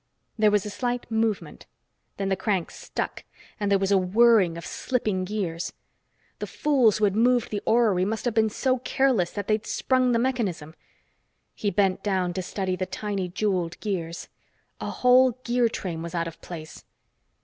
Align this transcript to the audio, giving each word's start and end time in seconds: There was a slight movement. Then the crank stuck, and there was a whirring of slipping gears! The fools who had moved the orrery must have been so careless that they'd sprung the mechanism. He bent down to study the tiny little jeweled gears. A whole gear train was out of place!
There 0.35 0.49
was 0.49 0.65
a 0.65 0.71
slight 0.71 1.05
movement. 1.11 1.67
Then 2.17 2.29
the 2.29 2.35
crank 2.35 2.71
stuck, 2.71 3.23
and 3.59 3.71
there 3.71 3.77
was 3.77 3.91
a 3.91 3.99
whirring 3.99 4.57
of 4.57 4.65
slipping 4.65 5.25
gears! 5.25 5.73
The 6.39 6.47
fools 6.47 6.97
who 6.97 7.03
had 7.03 7.15
moved 7.15 7.51
the 7.51 7.61
orrery 7.67 8.03
must 8.03 8.25
have 8.25 8.33
been 8.33 8.49
so 8.49 8.79
careless 8.79 9.29
that 9.33 9.47
they'd 9.47 9.67
sprung 9.67 10.11
the 10.11 10.17
mechanism. 10.17 10.73
He 11.53 11.69
bent 11.69 12.01
down 12.01 12.33
to 12.33 12.41
study 12.41 12.75
the 12.75 12.87
tiny 12.87 13.25
little 13.25 13.35
jeweled 13.35 13.79
gears. 13.79 14.27
A 14.79 14.89
whole 14.89 15.33
gear 15.43 15.69
train 15.69 16.01
was 16.01 16.15
out 16.15 16.27
of 16.27 16.41
place! 16.41 16.83